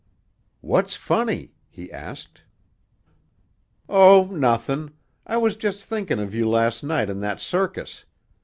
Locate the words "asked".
1.91-2.41